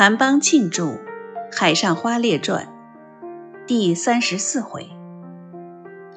[0.00, 0.84] 韩邦庆著
[1.52, 2.66] 《海上花列传》
[3.66, 4.88] 第三十四回：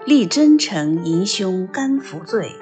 [0.05, 2.53] 立真诚迎兄甘服罪，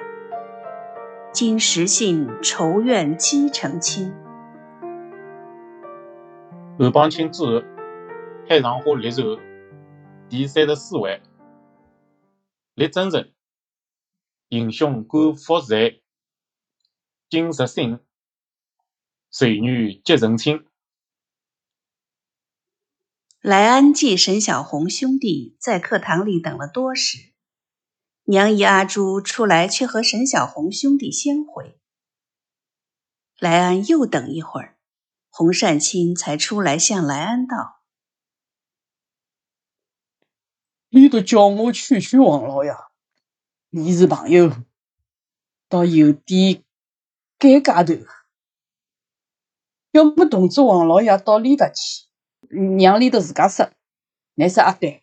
[1.32, 4.12] 今实信仇怨积成亲。
[6.76, 7.44] 韩邦庆著
[8.48, 9.24] 《海上花列传》
[10.28, 11.22] 第三十四回：
[12.74, 13.30] 立真诚
[14.48, 16.02] 迎兄甘服罪，
[17.30, 18.00] 今实信
[19.30, 20.66] 仇怨积成亲。
[23.42, 27.32] 莱安记沈小红兄弟在课堂里等了多时，
[28.22, 31.76] 娘姨阿珠出来却和沈小红兄弟先回。
[33.40, 34.78] 莱安又等一会儿，
[35.28, 37.82] 洪善清才出来向莱安道
[40.90, 42.72] ：“你都叫我劝劝王老爷，
[43.70, 44.52] 你是朋友，
[45.68, 46.62] 倒有点
[47.40, 48.06] 尴尬头。
[49.90, 52.06] 要么通知王老爷到里头去。”
[52.52, 53.70] 娘里头自家说，
[54.34, 55.02] 乃说啊对。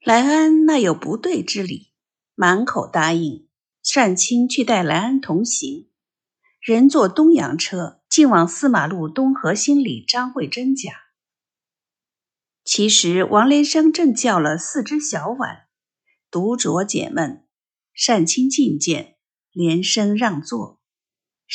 [0.00, 1.92] 莱安那有不对之理，
[2.34, 3.48] 满口答应。
[3.94, 5.90] 单清去带莱安同行，
[6.60, 10.92] 人坐东洋车，进往四马路东河心里张慧珍家。
[12.62, 15.66] 其实王连生正叫了四只小碗，
[16.30, 17.46] 独酌解闷。
[18.06, 19.16] 单清进见，
[19.50, 20.80] 连声让座。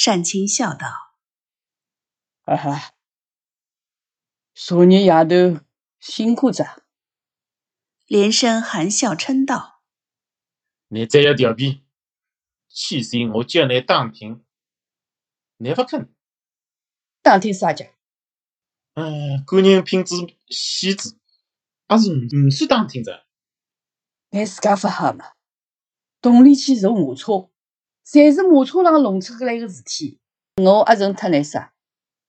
[0.05, 0.87] 单清笑道
[2.43, 2.91] ：“哈哈。”
[4.57, 5.59] 昨日夜头
[5.99, 6.81] 辛苦着，
[8.07, 9.81] 连声含笑称道
[10.87, 11.83] ：“你再要调皮，
[12.69, 14.45] 气死我叫你当庭，
[15.57, 16.09] 你不肯。
[17.21, 17.85] 当庭啥讲？
[18.93, 20.15] 嗯，个人品质
[20.47, 21.17] 细致，
[21.89, 23.25] 还是唔算当庭着。
[24.29, 25.33] 你自家不好嘛？
[26.21, 27.49] 动力去坐马车，
[28.05, 30.21] 侪是马车上弄出来个事体，
[30.63, 31.73] 我阿成特难啥？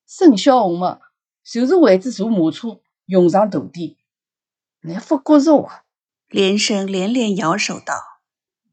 [0.08, 1.02] 沈小红嘛。”
[1.46, 3.98] 就是为子坐马车，用上徒弟，
[4.80, 5.84] 你不觉着哇？
[6.28, 7.94] 连生连连摇手道：“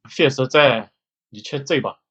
[0.10, 0.92] 非实在，
[1.30, 2.02] 你吃醉吧。”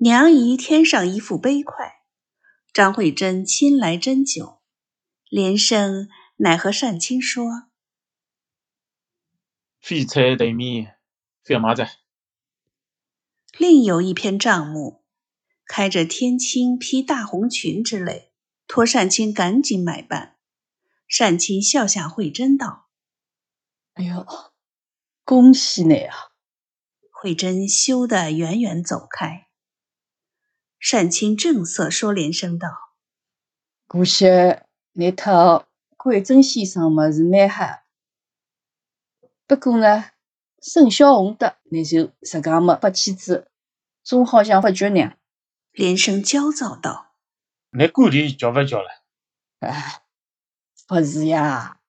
[0.00, 2.02] 娘姨添上一副杯筷，
[2.72, 4.62] 张慧珍亲来斟酒，
[5.28, 7.68] 连生乃和单清说
[9.78, 10.96] ：“废柴对面，
[11.42, 11.86] 废马子。”
[13.58, 15.04] 另有一篇账目，
[15.66, 18.32] 开着天青披大红裙之类。
[18.66, 20.36] 托单清赶紧买办，
[21.18, 22.88] 单清笑向慧珍道
[23.94, 24.26] ：“哎呦，
[25.24, 26.14] 恭喜你啊！”
[27.12, 29.46] 慧珍羞得远远走开。
[30.90, 32.68] 单清正色说连声道
[33.86, 34.26] ：“可惜
[34.92, 35.66] 那套
[35.96, 37.84] 桂珍先生么是蛮好，
[39.46, 40.10] 不过呢，
[40.60, 43.50] 沈小红的那就实讲么不妻子，
[44.02, 45.14] 总好像不觉呢。”
[45.72, 47.13] 连声焦躁道。
[47.76, 48.88] 你管理叫不叫了？
[49.58, 50.02] 哎，
[50.86, 51.80] 不是呀，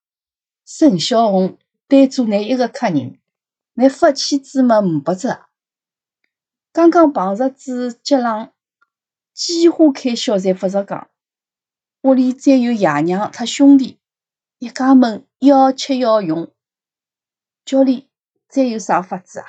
[0.66, 3.20] 沈小红单做你一个客人，
[3.74, 5.38] 你发妻子嘛五百只。
[6.72, 8.52] 刚刚碰着子接浪，
[9.32, 11.08] 几花开销侪不着讲。
[12.02, 14.00] 屋里再有爷娘他兄弟，
[14.58, 16.52] 一家门要吃要用，
[17.64, 18.10] 叫你
[18.48, 19.46] 再有啥法子啊？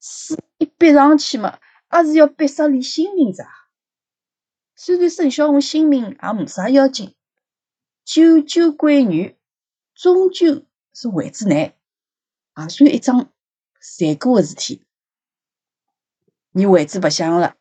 [0.00, 1.58] 水一逼上去嘛，
[1.88, 3.44] 还是要逼杀你性命着。
[4.78, 7.14] 虽然沈小红性命也没啥要紧，
[8.04, 9.38] 九九闺女
[9.94, 11.72] 终究是为子难，
[12.56, 13.32] 也算一桩
[13.80, 14.84] 残酷的事体。
[16.50, 17.56] 你为子白想了，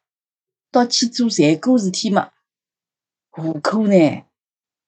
[0.72, 2.32] 倒去做残过事体嘛？
[3.30, 4.26] 何苦呢？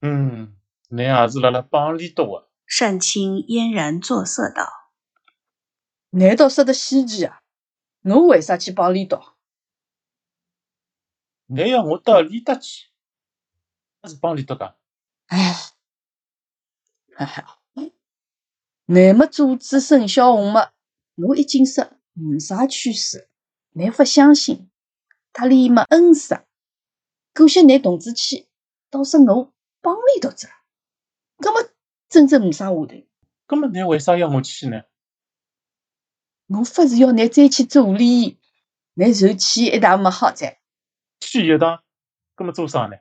[0.02, 0.58] 嗯，
[0.90, 2.48] 你也是辣辣帮里多啊。
[2.78, 4.68] 单清嫣然作色道
[6.12, 7.42] ：“难道说得稀奇啊？
[8.04, 9.36] 我为啥去帮里多？”
[11.47, 12.88] 你要我到里搭去，
[14.02, 14.75] 还是帮里搭的？
[15.28, 15.53] 哎，
[17.16, 17.59] 哈哈，
[18.85, 20.72] 你么阻止沈小红么？
[21.16, 23.30] 我已经说没啥趋势，
[23.72, 24.69] 你不相信，
[25.34, 26.46] 他里么恩杀，
[27.34, 28.47] 可惜你同志去，
[28.90, 30.50] 倒是我帮里头着，
[31.38, 31.69] 那么
[32.10, 32.94] 真正没啥话头。
[33.48, 34.83] 那么你为啥要我去呢？
[36.48, 38.38] 我不是要你再去做理，
[38.94, 40.60] 你受气一大没好在。
[41.19, 41.84] 去一趟，
[42.36, 42.98] 搿么做啥呢？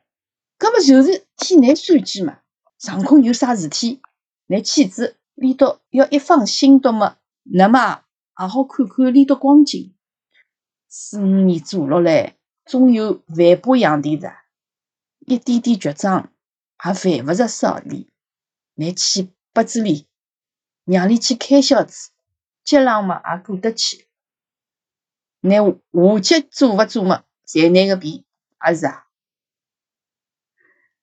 [0.58, 2.38] 搿么就是替你算计嘛。
[2.78, 4.02] 上空有啥事体，
[4.46, 8.04] 你妻子里头要一放心的嘛，那么
[8.38, 9.94] 也好看看里头光景。
[10.88, 14.32] 四五年做落来，总有万把洋的着，
[15.20, 16.32] 一点点绝账
[16.84, 18.10] 也犯勿着少礼。
[18.74, 20.06] 你去拨子里，
[20.84, 22.10] 让你去开销子，
[22.62, 24.06] 接浪嘛也过得去。
[25.40, 27.24] 你下级做勿做嘛？
[27.46, 28.24] 在那个边，
[28.68, 29.06] 也是啊。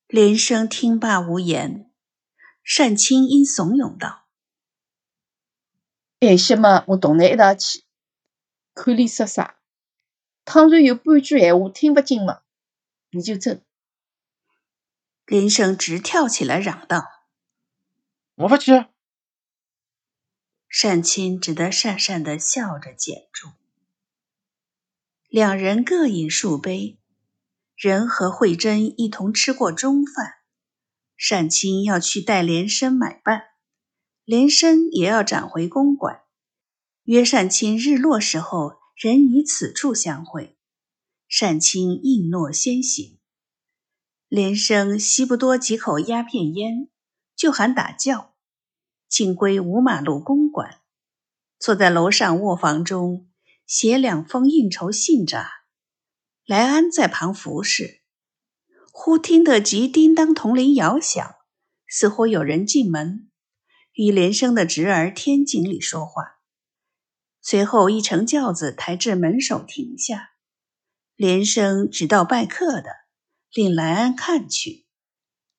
[0.05, 1.89] 连生听罢无言。
[2.77, 4.25] 单青因怂恿道
[6.21, 7.83] ：“晚些么，我同你一道去，
[8.73, 9.59] 看脸说啥？
[10.45, 12.41] 倘若有半句闲话听不进么，
[13.09, 13.59] 你就走。”
[15.25, 17.05] 连生直跳起来嚷道
[18.35, 18.71] ：“我不去！”
[20.81, 23.49] 单青只得讪讪的笑着减住。
[25.33, 26.99] 两人各饮数杯，
[27.75, 30.35] 人和慧珍一同吃过中饭。
[31.27, 33.41] 单青要去带连生买办，
[34.25, 36.21] 连生也要赶回公馆，
[37.05, 40.55] 约单青日落时候仍于此处相会。
[41.39, 43.17] 单青应诺先行。
[44.27, 46.89] 连生吸不多几口鸦片烟，
[47.35, 48.35] 就喊打叫，
[49.09, 50.81] 进归五马路公馆，
[51.57, 53.27] 坐在楼上卧房中
[53.65, 55.49] 写两封应酬信札。
[56.45, 58.01] 莱安在旁服侍。
[58.91, 61.35] 忽听得急叮当铜铃摇响，
[61.87, 63.31] 似乎有人进门，
[63.93, 66.23] 与连生的侄儿天井里说话。
[67.41, 70.29] 随后一乘轿子抬至门首停下，
[71.15, 72.89] 连生只道拜客的，
[73.53, 74.85] 令莱安看去。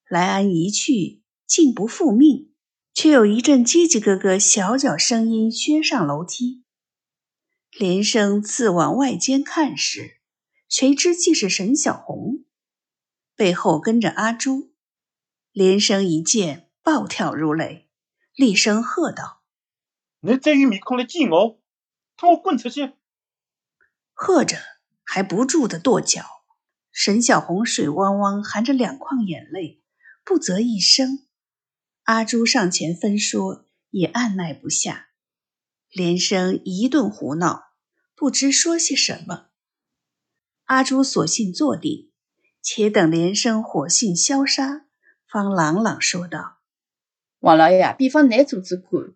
[0.08, 2.52] 莱安一去，竟不复命，
[2.94, 6.63] 却有一阵叽叽咯咯小脚声音削上楼梯。
[7.76, 10.20] 连生自往外间看时，
[10.68, 12.44] 谁知竟是沈小红。
[13.34, 14.72] 背后跟着阿朱，
[15.50, 17.88] 连生一见，暴跳如雷，
[18.36, 19.42] 厉声喝道
[20.22, 21.60] ：“你再用面孔来见我，
[22.16, 22.92] 同我滚出去！”
[24.14, 24.56] 喝着
[25.02, 26.24] 还不住的跺脚。
[26.92, 29.82] 沈小红水汪汪，含着两眶眼泪，
[30.24, 31.26] 不啧一声。
[32.04, 35.08] 阿朱上前分说，也按耐不下。
[35.90, 37.63] 连生一顿胡闹，
[38.14, 39.46] 不知说些什么。
[40.64, 42.10] 阿朱索性坐定。
[42.66, 44.86] 且等连生火性消杀，
[45.28, 46.60] 方朗朗说道
[47.40, 49.12] ：“王老爷，比方你做主官，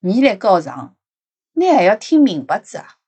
[0.00, 0.94] 你来告状，
[1.54, 2.98] 你还要听明白子啊？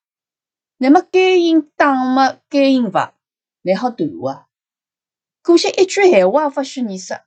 [0.77, 3.13] 那么该应打么该应罚，
[3.61, 4.47] 你好断啊？
[5.43, 7.19] 可惜一句闲话也不许你说，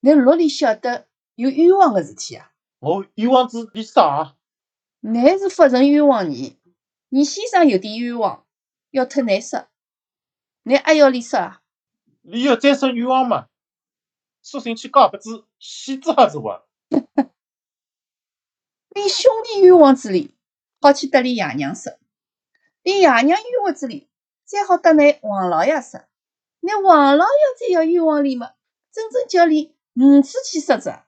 [0.00, 1.06] 你哪里晓得
[1.36, 2.50] 有冤枉的事体啊？
[2.80, 4.34] 我冤枉子比啥？
[4.98, 6.55] 你是发人冤枉你，
[7.16, 8.44] 你先生有点冤枉，
[8.90, 9.68] 要特难说，
[10.64, 11.62] 你还要你说啊？
[12.20, 13.48] 你要再说冤枉嘛？
[14.42, 16.68] 索性去告不知，死子还是活？
[18.90, 20.34] 连兄弟冤枉之理，
[20.78, 21.96] 好去得你爷娘说；
[22.82, 24.10] 连爷娘冤枉之理，
[24.44, 26.02] 再好得你王老爷说。
[26.60, 28.52] 那王老爷再要冤枉你嘛，
[28.92, 31.06] 真正叫你五次去说着。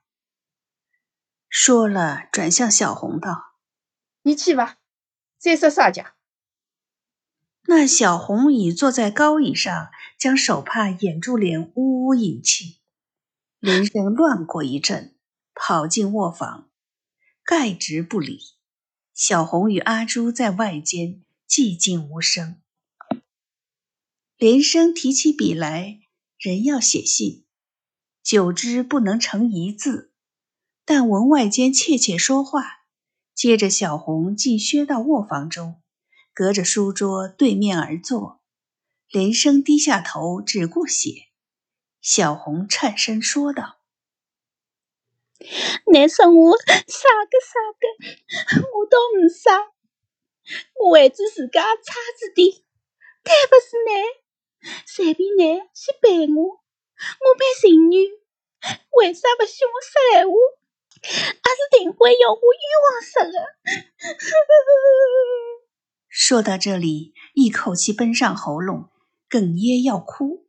[1.50, 3.52] 说了，转向小红道
[4.24, 4.78] ：“你去吧，
[5.38, 6.14] 再说啥家？”
[7.70, 12.78] 那小红已坐在高椅上，将手帕掩住脸，呜呜引气。
[13.60, 15.16] 连生乱过一阵，
[15.54, 16.70] 跑进卧房，
[17.44, 18.40] 盖直不理。
[19.12, 22.62] 小红与阿朱在外间寂静无声。
[24.36, 25.98] 连生提起笔来，
[26.38, 27.44] 人要写信，
[28.22, 30.12] 久之不能成一字，
[30.84, 32.77] 但闻外间窃窃说话，
[33.38, 35.80] 接着小红进薛到卧房中。
[36.34, 38.40] 隔着书桌对面而坐，
[39.08, 41.28] 连生低下头只顾写。
[42.00, 43.78] 小红颤声说道
[45.86, 46.74] ：“你说我啥
[47.30, 49.70] 个啥个，我都唔啥，
[50.90, 52.50] 我还子自家差子点，
[53.22, 58.04] 该不是你，随便你去陪我，我陪情女，
[58.98, 60.57] 为啥不许我说闲话？
[61.02, 63.38] 还是定会要我冤枉死的。
[66.08, 68.90] 说到这里，一口气奔上喉咙，
[69.30, 70.46] 哽咽要哭。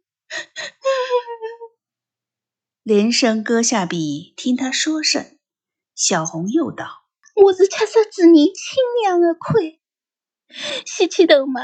[2.83, 5.37] 连声搁下笔，听他说甚。
[5.95, 7.03] 小红又道
[7.35, 9.81] ：“我是七十几年亲娘的亏，
[10.85, 11.61] 先前头嘛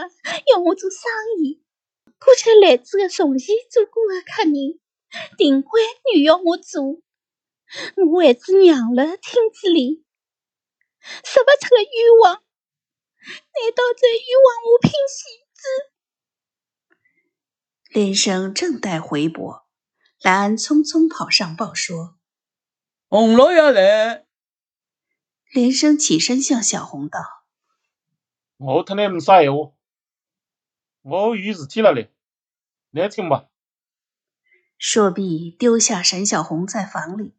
[0.51, 0.99] 要我做生
[1.39, 1.63] 意，
[2.19, 4.79] 可却来自个从前做过的客人，
[5.37, 5.79] 定会
[6.13, 7.01] 又要我做，
[8.11, 10.05] 我还子娘了听子里，
[11.23, 12.43] 说不出个冤枉。”
[13.25, 15.63] 难道在冤枉我拼喜子？
[17.89, 19.65] 连生正待回驳，
[20.21, 22.17] 兰安匆匆跑上报说
[23.09, 24.27] ：“洪老爷来。”
[25.51, 27.19] 连生起身向小红道
[28.57, 29.71] ：“我特你没啥闲话，
[31.01, 32.13] 我有事体了嘞，
[32.91, 33.49] 来听吧。”
[34.77, 37.33] 说毕，丢下沈小红在房里，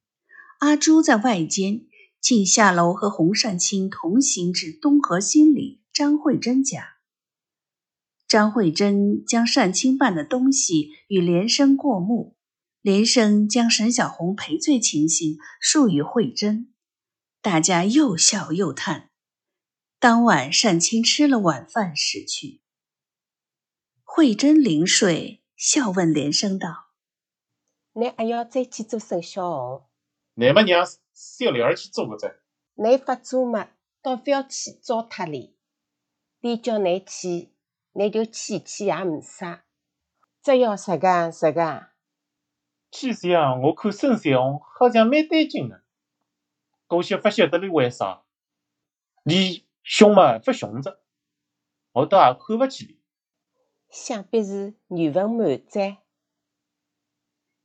[0.58, 1.86] 阿朱在外间。
[2.18, 6.96] 竟下楼和洪善清同行至东河新里张慧珍家。
[8.26, 12.36] 张慧珍将善清办的东西与连生过目，
[12.80, 16.74] 连生将沈小红赔罪情形述与慧珍，
[17.40, 19.10] 大家又笑又叹。
[20.00, 22.60] 当晚，善清吃了晚饭死去。
[24.02, 26.88] 慧珍临睡，笑问连生道
[27.94, 29.82] ：“你还要再去做沈小红？
[30.38, 32.36] 乃么让小莲儿去做个噻？
[32.74, 33.70] 你发作嘛，
[34.02, 35.56] 倒不要去糟蹋哩。
[36.40, 37.54] 便叫你去，
[37.92, 39.64] 你就去去也没啥。
[40.42, 41.92] 只要实干实干。”
[42.92, 45.82] 去想，我看孙小红好像蛮带劲的，
[46.86, 48.22] 可惜不晓得你为啥，
[49.24, 51.00] 你凶嘛不凶着，
[51.92, 53.00] 我倒也看不起你。
[53.88, 56.02] 想必是缘分满载。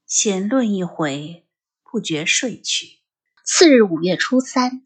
[0.06, 1.46] 闲论一回，
[1.92, 3.00] 不觉睡去。
[3.46, 4.82] 次日五月初三，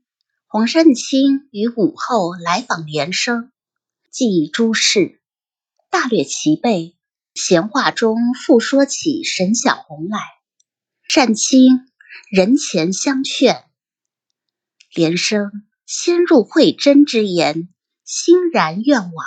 [0.48, 3.52] 洪善清于午后来访连生，
[4.10, 5.22] 记诸事，
[5.92, 6.96] 大略其备。
[7.36, 10.20] 闲话中复说起沈小红来，
[11.10, 11.86] 善清
[12.32, 13.66] 人前相劝，
[14.94, 15.52] 连生
[15.86, 17.68] 先入慧真之言，
[18.04, 19.26] 欣然愿往。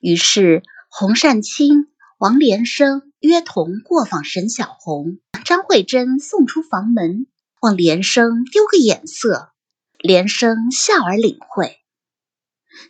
[0.00, 7.26] 于是洪善清、王连生约同过访沈小红，张慧珍送出房门，
[7.60, 9.50] 望连生丢个眼色，
[9.98, 11.78] 连生笑而领会。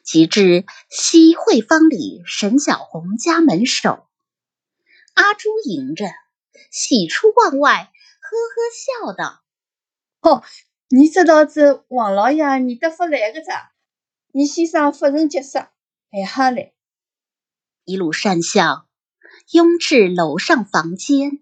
[0.05, 4.07] 及至西汇坊里沈小红家门首，
[5.15, 6.05] 阿朱迎着，
[6.71, 9.41] 喜出望外，呵呵笑道
[10.21, 10.45] ：“哦，
[10.91, 13.73] 你这道子王老爷你得不来个咋？
[14.33, 15.59] 你先生夫人结束，
[16.11, 16.75] 还好来。”
[17.87, 18.88] 一路讪笑，
[19.53, 21.41] 拥至楼上房间，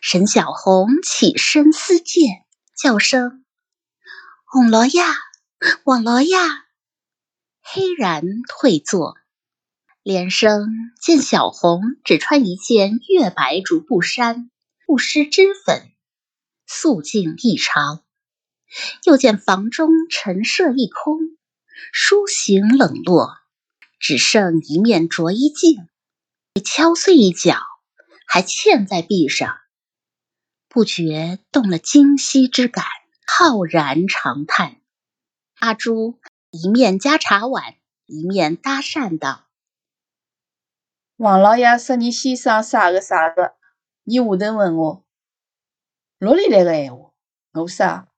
[0.00, 2.44] 沈小红起身思见，
[2.76, 3.44] 叫声
[4.46, 5.02] ：“洪老爷，
[5.84, 6.36] 王老爷。”
[7.62, 9.16] 黑然退坐，
[10.02, 10.66] 连生
[11.00, 14.50] 见小红只穿一件月白竹布衫，
[14.86, 15.92] 不施脂粉，
[16.66, 18.02] 素净异常；
[19.04, 21.20] 又见房中陈设一空，
[21.92, 23.36] 书形冷落，
[24.00, 25.86] 只剩一面着衣镜，
[26.60, 27.56] 敲碎一角，
[28.26, 29.58] 还嵌在壁上，
[30.68, 32.84] 不觉动了今夕之感，
[33.26, 34.76] 浩然长叹。
[35.58, 36.20] 阿朱。
[36.52, 37.76] 一面夹茶碗，
[38.06, 39.44] 一面搭讪道
[41.14, 43.54] ：“王老爷说你先生啥个啥个，
[44.02, 45.04] 你下头问我，
[46.18, 47.12] 哪里来个闲话？
[47.52, 48.08] 我说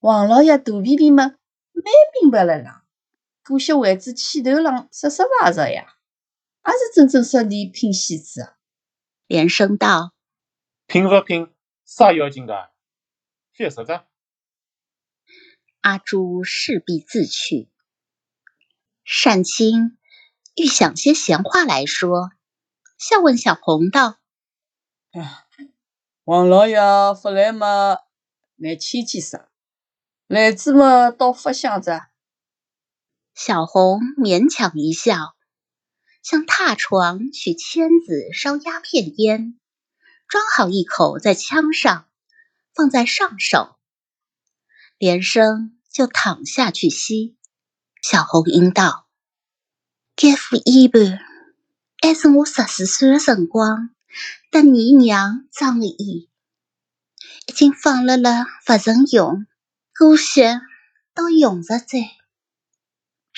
[0.00, 1.22] 王老爷肚皮里么，
[1.72, 1.84] 蛮
[2.20, 2.82] 明白了啦。
[3.44, 5.94] 姑息为子气头浪说说话着呀，
[6.72, 8.56] 也是真正说你拼戏子啊。”
[9.26, 10.12] 连声道
[10.86, 11.52] ：“拼不拼，
[11.84, 12.70] 啥要紧的？
[13.52, 14.06] 说实在。”
[15.82, 17.70] 阿朱势必自去。
[19.04, 19.96] 善清
[20.56, 22.30] 欲想些闲话来说，
[22.98, 24.18] 笑问小红道
[25.12, 25.46] ：“哎，
[26.24, 26.76] 王老爷
[27.22, 27.98] 不来嘛，
[28.56, 29.48] 来牵牵啥；
[30.26, 32.08] 来子嘛，倒不想着。”
[33.32, 35.35] 小红勉强一笑，
[36.28, 39.60] 向榻床取签子烧鸦片烟，
[40.26, 42.08] 装好一口在枪上，
[42.74, 43.76] 放在上手，
[44.98, 47.36] 连生就躺下去吸。
[48.02, 49.06] 小红英道
[50.16, 51.20] ：“该副烟盘
[52.02, 53.90] 还是我十四岁的辰光，
[54.50, 56.26] 得你娘装的烟，
[57.46, 59.46] 已经放了了，不曾用，
[59.92, 60.42] 可惜
[61.14, 61.86] 都用着在。”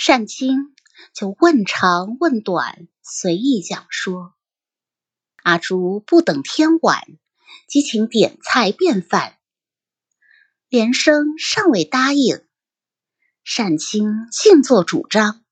[0.06, 0.74] 单清
[1.14, 4.34] 就问长问短，随意讲说。
[5.42, 7.02] 阿朱不等天晚，
[7.68, 9.38] 即请点菜便饭，
[10.68, 12.44] 连生尚未答应。
[13.44, 15.42] 善清静作主张，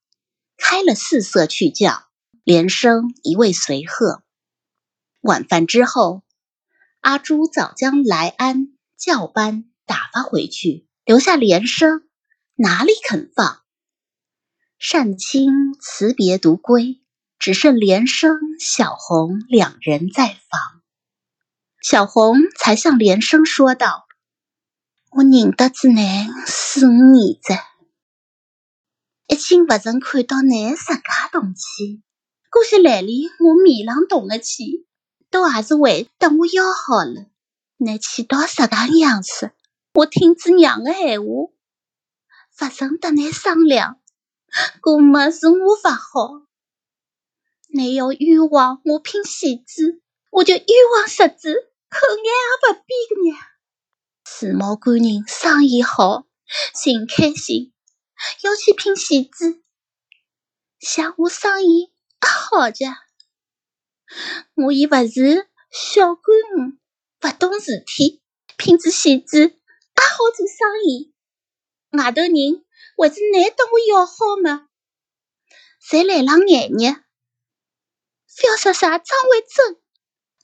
[0.55, 2.07] 开了四色去叫，
[2.43, 4.23] 连生一味随和。
[5.21, 6.23] 晚饭之后，
[7.01, 12.07] 阿朱早将来安教班打发回去，留下连生，
[12.53, 13.63] 哪里肯放？
[14.79, 17.01] 单清辞别独归，
[17.39, 20.81] 只剩连生、小红两人在房。
[21.81, 24.05] 小红才向连生说道
[25.11, 27.53] ：“我认得子乃四五年子。”
[29.27, 32.03] 一经不曾看到你十家动气，
[32.49, 34.85] 可惜来里我面上动了气，
[35.31, 37.25] 倒也是为等我要好了。
[37.77, 39.51] 你去到什个样子？
[39.93, 41.25] 我听子娘的闲话，
[42.57, 43.99] 不曾得你商量，
[44.81, 46.41] 可么是我不好。
[47.69, 51.53] 你要冤枉我拼戏子，我就冤枉十子，
[51.89, 53.37] 口眼也不闭个呢。
[54.25, 56.25] 世贸官人生意好，
[56.81, 57.73] 寻开心。
[58.41, 59.61] 要去拼戏子，
[60.79, 61.91] 像我生意也
[62.27, 62.85] 好着，
[64.55, 66.35] 我已不是小官
[67.21, 68.23] 勿懂事体，
[68.57, 71.13] 品质细致，也好做生意。
[71.91, 72.65] 外头人
[72.97, 74.13] 会是难对我要好
[74.43, 74.67] 吗？
[75.79, 76.93] 侪来了眼热，
[78.35, 79.81] 不要说啥张伟珍，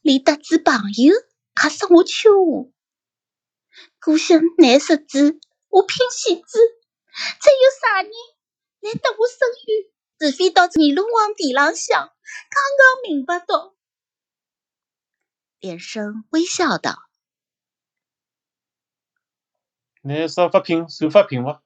[0.01, 1.15] 连搭子朋友
[1.63, 2.72] 也说我秋我。
[3.98, 6.60] 可惜难识字，我拼细致，
[7.41, 8.12] 再有啥人
[8.81, 9.91] 来搭我声誉？
[10.19, 13.75] 除非到泥龙王地浪向，刚刚明白到。
[15.60, 17.00] 连生微笑道
[20.03, 21.62] ：“你手法品，手法品伐？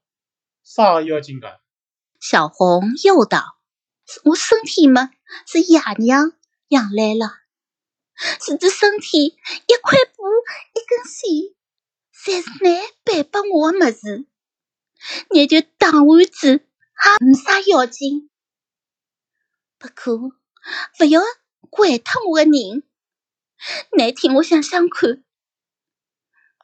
[0.75, 1.61] 啥要紧个？”
[2.19, 3.57] 小红又道
[4.25, 5.11] ：“我身体嘛，
[5.45, 6.33] 是爷娘
[6.67, 7.37] 养来了，
[8.43, 10.23] 是这身体一块布
[10.73, 11.55] 一根线，
[12.13, 14.25] 侪是奶摆拨我的么子，
[15.29, 18.29] 你就当碗子也没啥要紧。”
[19.79, 20.17] 不可，
[20.97, 21.21] 不要
[21.69, 22.83] 怪脱我的人。
[23.97, 25.23] 难听，我想想看，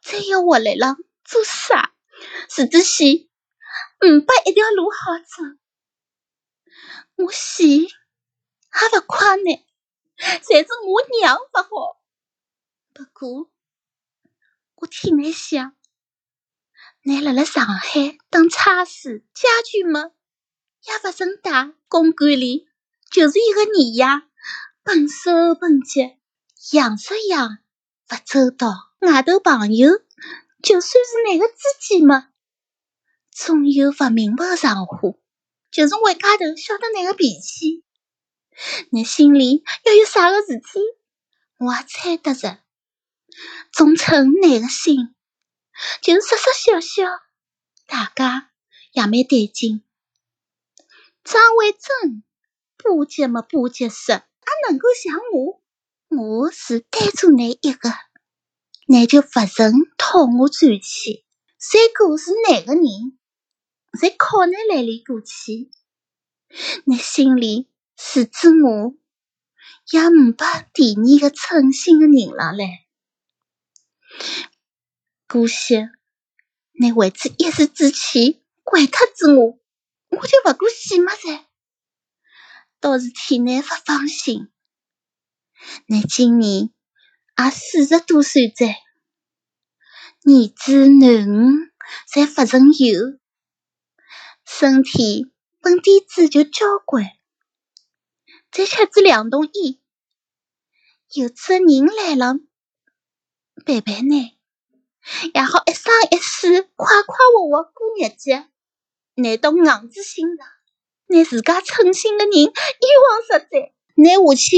[0.02, 1.94] 再要活来了做啥？
[2.50, 3.28] 是只线，
[4.04, 5.44] 五百一条路好走，
[7.24, 9.66] 我死也勿快呢，
[10.18, 12.02] 侪是我娘勿好。
[12.92, 13.50] 不过，
[14.76, 15.74] 我替你想，
[17.04, 20.12] 你辣辣上海当差事，家具么
[20.82, 22.68] 也勿曾带，公馆里。
[23.10, 24.28] 就是一个泥呀，
[24.82, 26.02] 笨手笨脚，
[26.72, 27.60] 样式样
[28.08, 28.92] 不周到。
[29.00, 29.92] 外头朋友
[30.62, 32.33] 就算是你的知己嘛，
[33.36, 34.98] 总有不明白的常话。
[35.72, 37.84] 就是外家头晓得那个脾气，
[38.92, 40.80] 你心里要有啥个事体，
[41.58, 42.60] 我也猜得着。
[43.72, 45.16] 总称那个心，
[46.02, 47.10] 就是说说笑笑，
[47.88, 48.52] 大家
[48.92, 49.84] 也蛮带劲。
[51.24, 52.24] 张伟珍。
[52.76, 54.20] 巴结么巴结死，也
[54.68, 55.62] 能够像我，
[56.10, 57.90] 我是单做你一个，
[58.88, 61.24] 你就不曾讨我转去。
[61.58, 62.84] 三哥是哪个人，
[64.00, 65.72] 才靠你来里过去？
[66.86, 68.96] 你心里是指我，
[69.92, 72.86] 也没把第二个称心的人了嘞。
[75.28, 75.88] 可惜
[76.74, 79.60] 你为此一时之气怪脱子我，
[80.10, 81.46] 我就不过死么噻。
[82.80, 84.52] 倒是替你不放心，
[85.88, 86.70] 你今年
[87.38, 91.72] 也四十多岁在，儿子囡儿
[92.14, 93.20] 侪不曾有，
[94.46, 97.06] 身体本点子就娇惯，
[98.52, 99.80] 再吃支两桶烟，
[101.14, 102.36] 有次人来了
[103.66, 104.38] 陪陪你，
[105.34, 108.32] 也好一生一世快快活活过日子，
[109.16, 110.48] 难道硬子心肠？
[111.08, 114.58] 拿自家称心的人冤枉实在，拿下去，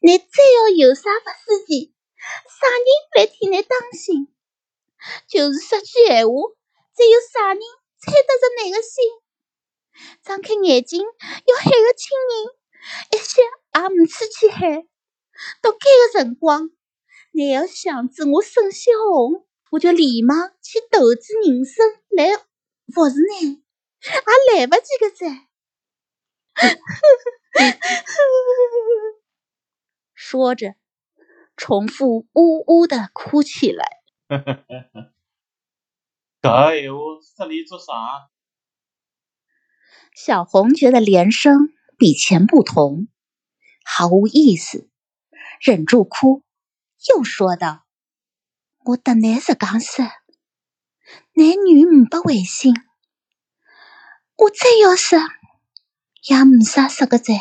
[0.00, 4.32] 你再要有啥不是地，啥人来替你当心？
[5.28, 6.32] 就是说句闲话，
[6.94, 7.62] 再有啥人
[7.98, 9.04] 猜得着你的心？
[10.22, 12.46] 张开眼睛要喊个亲人，
[13.12, 14.86] 一些也唔出去喊。
[15.60, 16.70] 到该个辰光，
[17.32, 22.36] 你要想着我沈小红，我就连忙去投资人生来
[22.94, 23.62] 服侍你，
[24.00, 24.10] 也
[24.60, 25.46] 来不及个噻。
[30.14, 30.74] 说着，
[31.56, 33.84] 重复呜呜的哭起来。
[36.40, 36.98] 搿闲话
[37.36, 38.30] 说里做啥？
[40.14, 43.08] 小红觉得连声比前不同，
[43.84, 44.88] 毫无意思，
[45.60, 46.42] 忍住哭，
[47.14, 47.84] 又说道
[48.84, 50.04] ：“我得你实讲说，
[51.34, 52.74] 男女唔不违心，
[54.36, 55.18] 我再要说。”
[56.28, 57.34] 也没啥说个在，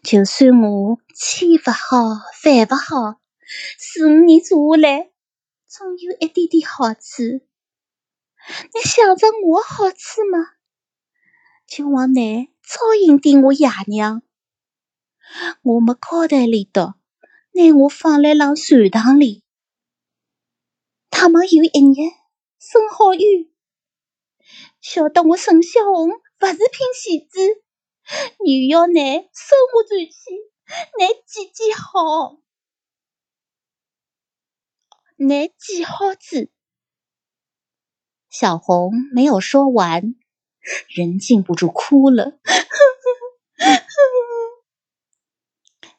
[0.00, 1.98] 就算我千不好
[2.44, 3.20] 万不好，
[3.80, 5.10] 四五年做下来，
[5.66, 7.00] 总有一点点好处。
[8.72, 10.38] 你想着我好处吗？
[11.70, 14.22] 就往你照应点我爷娘。
[15.62, 16.94] 我没交代里头，
[17.52, 19.44] 拿我放来浪船塘里，
[21.10, 22.10] 他们有一日
[22.58, 23.52] 生好运，
[24.80, 26.10] 晓得我沈小红。
[26.38, 27.38] 不是拼戏子，
[28.44, 30.14] 女要你收我转去，
[30.98, 32.40] 你记记好，
[35.16, 36.50] 你记好子。
[38.30, 40.14] 小红没有说完，
[40.88, 42.38] 人禁不住哭了。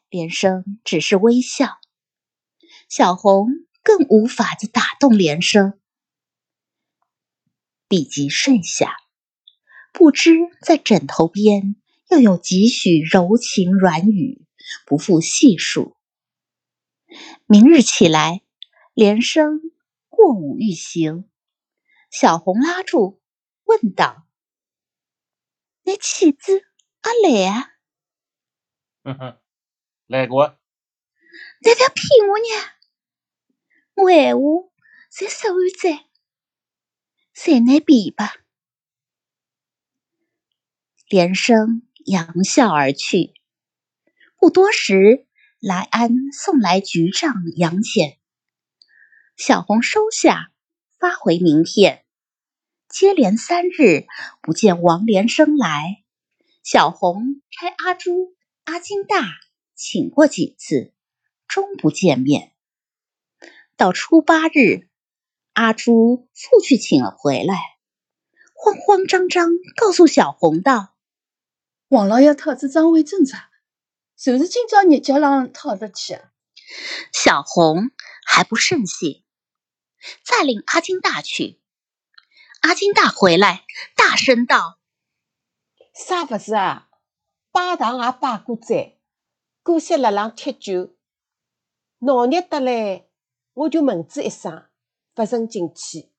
[0.09, 1.79] 连生只是微笑，
[2.89, 3.47] 小红
[3.81, 5.79] 更无法子打动连生，
[7.87, 8.97] 立即睡下。
[9.93, 11.75] 不知在枕头边
[12.09, 14.45] 又有几许柔情软语，
[14.85, 15.95] 不复细数。
[17.45, 18.41] 明日起来，
[18.93, 19.59] 连生
[20.09, 21.29] 过午欲行。
[22.09, 23.21] 小红拉住，
[23.63, 24.25] 问道
[25.83, 26.63] ：“你妻子
[27.01, 27.73] 阿来啊
[29.03, 29.39] ？”“哼哼，
[30.07, 30.57] 来过。
[31.63, 32.71] ”“你不要骗我呢！
[33.95, 34.41] 我闲话
[35.09, 36.05] 在手里在，
[37.33, 38.35] 随你便吧。”
[41.09, 43.33] 连生扬笑而去。
[44.37, 45.27] 不多时，
[45.59, 48.17] 来安送来局账洋钱，
[49.35, 50.51] 小红收下，
[50.99, 52.05] 发回名片。
[52.91, 54.05] 接连三日
[54.41, 56.03] 不见王连生来，
[56.61, 59.39] 小红差阿朱、阿金大
[59.73, 60.93] 请过几次，
[61.47, 62.53] 终不见面。
[63.77, 64.89] 到初八日，
[65.53, 67.55] 阿朱复去请了回来，
[68.53, 70.93] 慌慌张张告诉小红道
[71.87, 73.49] ：“王老爷特子张为正查，
[74.17, 76.19] 就是今朝日脚上讨得去。”
[77.13, 77.91] 小红
[78.25, 79.23] 还不甚信，
[80.25, 81.60] 再令阿金大去。
[82.61, 84.79] 阿金大回来，大声道
[85.95, 86.89] ：“啥不是啊？
[87.51, 88.99] 拜堂也拜过斋，
[89.63, 90.95] 过些辣浪吃酒。
[91.99, 93.09] 闹热得嘞，
[93.53, 94.69] 我就问子一声，
[95.15, 96.11] 不曾进去。”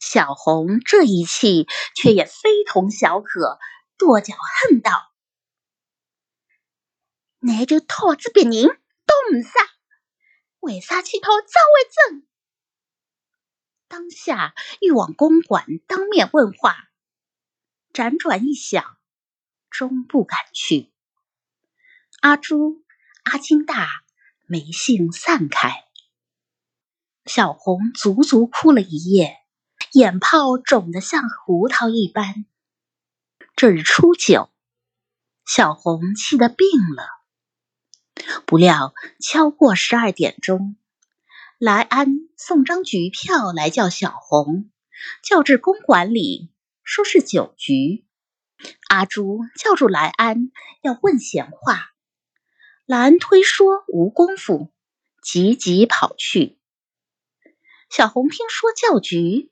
[0.00, 3.60] 小红这一气却也非同小可，
[3.96, 4.34] 跺脚
[4.70, 5.12] 恨道
[7.38, 9.50] ：“你就讨子别人都唔杀，
[10.58, 12.26] 为啥去讨张卫正？”
[13.88, 16.88] 当下欲往公馆当面问话，
[17.92, 18.98] 辗转一想，
[19.70, 20.92] 终不敢去。
[22.20, 22.84] 阿朱、
[23.24, 23.88] 阿金大
[24.46, 25.84] 没幸散开，
[27.24, 29.36] 小红足足哭了一夜，
[29.92, 32.46] 眼泡肿得像胡桃一般。
[33.54, 34.50] 这日初九，
[35.46, 37.06] 小红气得病了。
[38.46, 40.76] 不料敲过十二点钟。
[41.58, 44.70] 来安送张局票来叫小红，
[45.24, 46.50] 叫至公馆里，
[46.84, 48.04] 说是酒局。
[48.90, 50.50] 阿朱叫住来安，
[50.82, 51.92] 要问闲话。
[52.84, 54.70] 来安推说无功夫，
[55.22, 56.58] 急急跑去。
[57.88, 59.50] 小红听说叫局，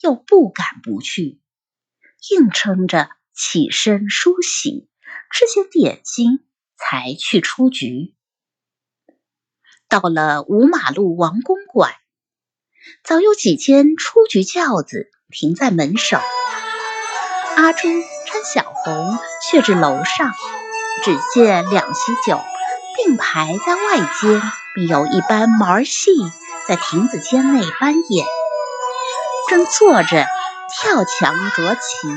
[0.00, 1.40] 又不敢不去，
[2.30, 4.88] 硬撑着起身梳洗，
[5.30, 6.44] 吃些点心，
[6.76, 8.16] 才去出局。
[9.94, 11.92] 到了五马路王公馆，
[13.04, 16.18] 早有几间出局轿子停在门首。
[17.54, 18.02] 阿朱搀
[18.44, 19.16] 小红
[19.48, 20.32] 却至楼上，
[21.04, 22.40] 只见两席酒
[22.96, 24.42] 并排在外间，
[24.74, 26.10] 并有一班毛儿戏
[26.66, 28.26] 在亭子间内扮演，
[29.48, 30.26] 正坐着
[30.72, 32.08] 跳墙着旗，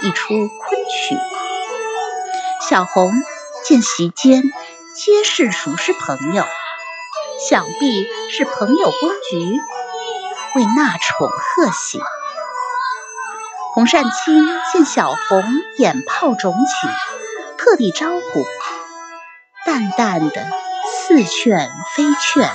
[0.00, 1.18] 一出昆曲。
[2.70, 3.12] 小红
[3.66, 4.44] 见席间
[4.96, 6.46] 皆是熟识朋友。
[7.38, 9.60] 想必是朋友公局
[10.56, 12.00] 为纳宠贺喜。
[13.74, 15.44] 洪善清见小红
[15.76, 16.88] 眼泡肿起，
[17.56, 18.44] 特地招呼，
[19.64, 20.48] 淡淡的
[21.06, 22.50] 似劝非劝，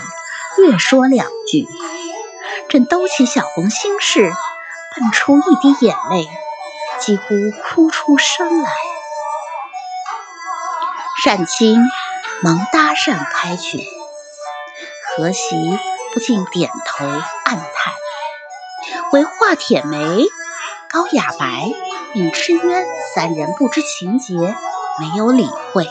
[0.58, 1.66] 略说两句，
[2.68, 4.34] 正兜起小红心事，
[4.98, 6.28] 蹦出一滴眼泪，
[7.00, 7.24] 几乎
[7.64, 8.70] 哭出声来。
[11.24, 11.80] 善清
[12.42, 14.03] 忙搭讪开去。
[15.16, 15.56] 何喜
[16.12, 17.94] 不禁点头暗叹，
[19.12, 20.26] 唯华铁梅、
[20.90, 21.72] 高雅白、
[22.16, 25.88] 尹赤渊三人不知情节，没有理会。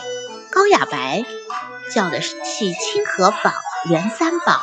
[0.51, 1.23] 高雅白
[1.95, 3.53] 叫的是起清河坊
[3.89, 4.59] 袁三宝，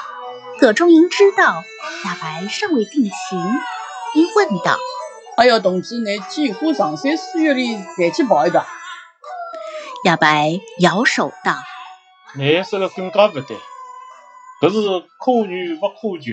[0.58, 1.64] 葛中银知道
[2.04, 3.60] 雅白尚未定情，
[4.14, 4.76] 因问道
[5.38, 8.66] ：“哎呀，同志，你几乎上山四月里再去跑一趟？”
[10.04, 11.54] 雅白摇手道
[12.36, 13.56] ：“你说的更加不对。”
[14.60, 16.32] 搿是可遇不可求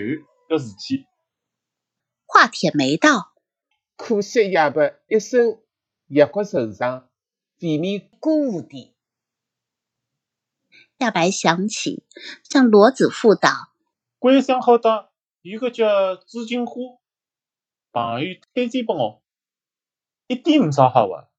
[0.49, 1.07] 的事体。
[2.25, 3.33] 华铁梅道
[3.95, 5.61] ：“可惜亚伯一生
[6.07, 7.09] 业国受伤，
[7.61, 8.93] 未免孤无点。”
[10.99, 12.03] 亚白想起
[12.43, 13.71] 向罗子富道
[14.19, 15.09] ：“关山好的
[15.41, 16.99] 有个叫朱金花，
[17.93, 19.23] 朋友推荐拨我，
[20.27, 21.29] 一点没啥好玩。”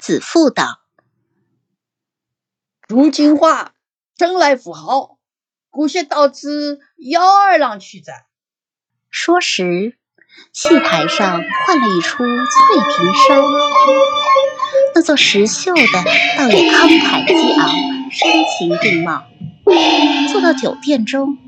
[0.00, 0.80] 子富道
[2.88, 3.74] ：“朱金花。”
[4.20, 5.16] 生来富豪，
[5.70, 8.26] 姑且到此幺二郎去哉。
[9.08, 9.96] 说时，
[10.52, 12.26] 戏台上换了一出翠
[12.76, 13.42] 屏山，
[14.94, 15.80] 那座石绣的
[16.36, 17.70] 倒也慷慨激昂，
[18.10, 19.22] 声情并茂。
[20.30, 21.38] 坐到酒店中，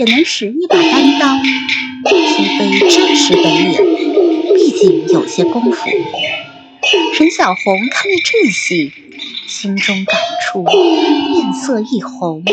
[0.00, 1.28] 也能使一把单刀，
[2.10, 5.88] 虽非真实本领，毕竟有些功夫。
[7.14, 8.92] 沈小红看了这戏，
[9.48, 12.44] 心中感触，面色一红。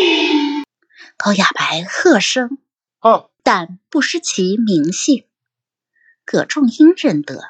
[1.17, 2.57] 高亚白喝声，
[2.99, 5.25] 哦，但不失其名姓。
[6.25, 7.41] 葛仲英认得，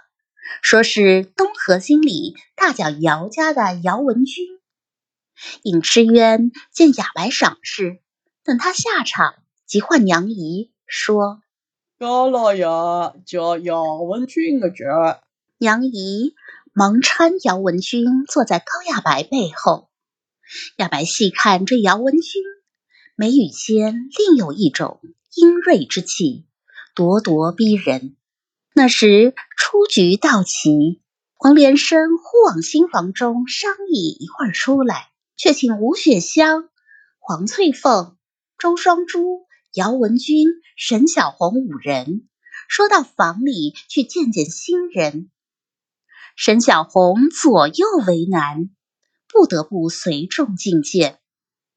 [0.62, 4.46] 说是东河经里大脚姚家的姚文君。
[5.62, 8.00] 尹知渊见亚白赏识，
[8.44, 11.42] 等他下场，即唤娘姨说。
[11.98, 12.66] 高老爷
[13.26, 15.22] 叫姚文君的角儿，
[15.60, 16.36] 杨姨
[16.76, 19.90] 忙搀姚文君坐在高亚白背后。
[20.78, 22.42] 亚白细看这姚文君，
[23.16, 25.00] 眉宇间另有一种
[25.36, 26.48] 英锐之气，
[26.96, 28.16] 咄咄逼人。
[28.74, 31.00] 那时出局到齐，
[31.36, 36.70] 黄连生忽往新房中商议一会儿出来，却请吴雪香、
[37.20, 38.18] 黄翠凤、
[38.58, 39.46] 周双珠。
[39.76, 42.28] 姚文君、沈小红五人
[42.68, 45.32] 说到房里去见见新人，
[46.36, 48.70] 沈小红左右为难，
[49.32, 51.20] 不得不随众觐见。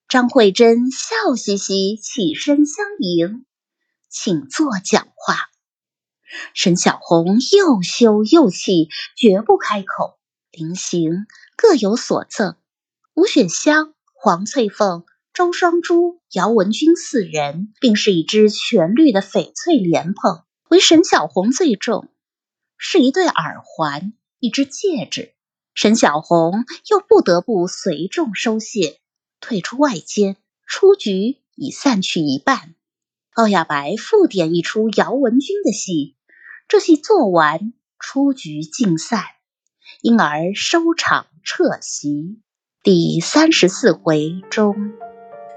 [0.08, 3.44] 张慧珍笑嘻嘻起身相迎，
[4.08, 5.36] 请坐讲话。
[6.54, 10.18] 沈小红又羞又气，绝不开口。
[10.50, 12.56] 临行各有所赠，
[13.14, 15.04] 吴雪香、黄翠凤。
[15.34, 22.08] 周双珠、姚文君四人，并是一只全绿的翡翠莲蓬，为沈小红最重，
[22.78, 24.14] 是一对耳环，
[24.46, 25.32] 一只戒指。
[25.74, 29.00] 沈小红又不得不随众收谢，
[29.40, 30.36] 退出外间。
[30.68, 32.74] 出局已散去一半，
[33.34, 36.14] 高亚白复点一出姚文君的戏，
[36.68, 39.22] 这戏做完，出局尽散，
[40.00, 42.40] 因而收场撤席。
[42.84, 44.92] 第三十四回中。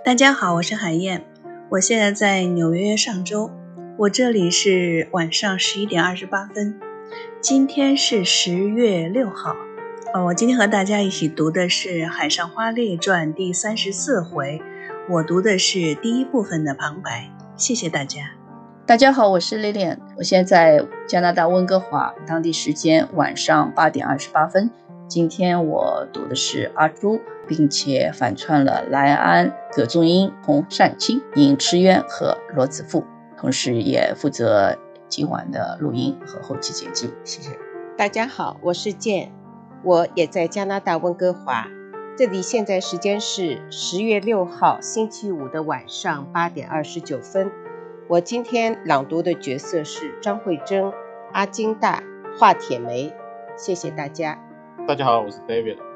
[0.03, 1.27] 大家好，我是海燕，
[1.69, 3.51] 我现在在纽约上周，
[3.99, 6.79] 我这里是晚上十一点二十八分，
[7.41, 9.55] 今天是十月六号，
[10.13, 14.61] 呃，我今天和大家一起读的是《海上花列传》第三十四回，
[15.09, 18.31] 我读的是第一部分的旁白，谢谢大家。
[18.85, 24.69] 大家好，我是 Lilian，我现在在加拿大温哥华，当地时间晚上八点二十八分。
[25.07, 33.05] 今天我读的是阿朱，并且反串了莱安、葛仲英、洪善清、尹池渊和罗子富，
[33.37, 34.77] 同时也负责
[35.09, 37.11] 今晚的录音和后期剪辑。
[37.23, 37.49] 谢谢
[37.97, 39.33] 大家好，我是健，
[39.83, 41.67] 我也在加拿大温哥华，
[42.15, 47.51] 这里现在时间是十月六号星期五的晚上八点二十九分。
[48.07, 50.93] 我今天朗读的角色是张慧珍、
[51.33, 52.03] 阿金大、
[52.39, 53.11] 华铁梅。
[53.57, 54.39] 谢谢大家。
[54.87, 55.88] 大家好，我是 David，嗯，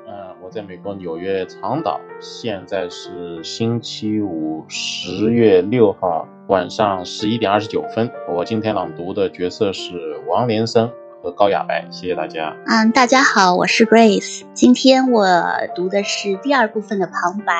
[0.44, 8.12] 我在美国纽约长岛，现在是星期五十月六号晚上十一点二十九分。
[8.30, 12.54] 我今天朗读的角色是王连生和高雅白，谢谢大家。
[12.68, 15.26] 嗯，大家好，我是 Grace，今天我
[15.74, 17.54] 读的是第二部分的旁白。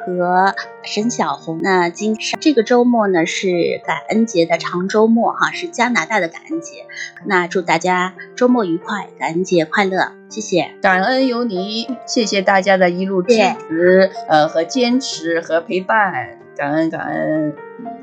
[0.00, 6.86] 和沈小红，那今这个周末呢是感恩节的长周末哈，是加拿大的感恩节。
[7.26, 10.74] 那祝大家周末愉快，感恩节快乐，谢谢。
[10.80, 13.36] 感恩有你，谢谢大家的一路支
[13.68, 17.54] 持，呃和坚持和陪伴，感恩感恩，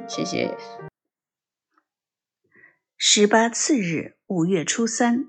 [0.08, 0.56] 谢谢。
[2.96, 5.26] 十八次日，五月初三。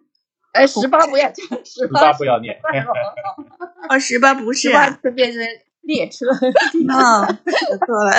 [0.52, 2.58] 哎，十八不要讲，十八不要念。
[3.88, 5.42] 哦，十八不是啊，变成。
[5.88, 6.26] 列车
[6.90, 8.12] 啊，错了，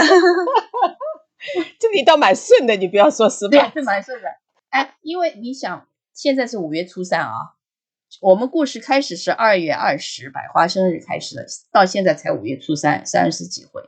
[1.80, 4.28] 这里倒蛮顺的，你不要说失败，是蛮顺的。
[4.70, 7.32] 哎，因为你想，现在是五月初三啊，
[8.22, 13.84] 我们故事开始是二月二十百花生日开始的，到现在才五月初三，三十几回，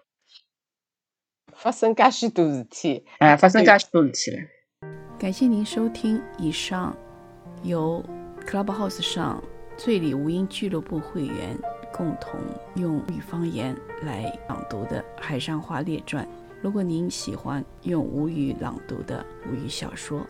[1.55, 4.37] 发生噶许多事体，哎，发生噶许多事体了。
[5.17, 6.95] 感谢您收听以上
[7.63, 8.03] 由
[8.47, 9.43] Clubhouse 上
[9.75, 11.57] 醉里无音俱乐部会员。
[11.93, 12.39] 共同
[12.75, 16.25] 用吴语方言来朗读的《海上花列传》。
[16.61, 20.25] 如果您喜欢用吴语朗读的吴语小说，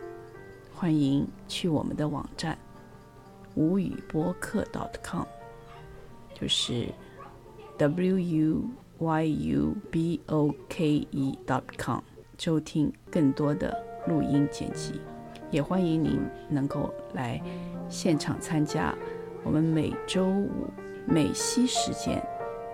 [0.74, 2.56] 欢迎去我们的网站
[3.54, 4.66] 吴语播客
[5.02, 5.24] .com，
[6.34, 6.88] 就是
[7.78, 8.64] w u
[8.98, 11.38] y u b o k e
[11.78, 12.00] .com，
[12.38, 15.00] 收听更多的录音剪辑。
[15.50, 17.38] 也欢迎您能够来
[17.90, 18.94] 现场参加
[19.44, 20.66] 我们每周五。
[21.06, 22.24] 美西时间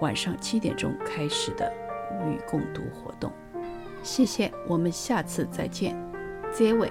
[0.01, 1.73] 晚上七点钟开始的
[2.13, 3.33] 无语共读活动，
[4.03, 5.97] 谢谢，我们下次再见，
[6.53, 6.91] 结尾。